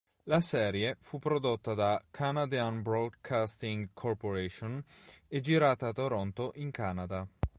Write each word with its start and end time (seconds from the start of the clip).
La 0.23 0.39
serie 0.41 0.97
fu 0.99 1.19
prodotta 1.19 1.75
da 1.75 2.01
Canadian 2.09 2.81
Broadcasting 2.81 3.87
Corporation 3.93 4.83
e 5.27 5.41
girata 5.41 5.89
a 5.89 5.93
Toronto 5.93 6.53
in 6.55 6.71
Canada. 6.71 7.27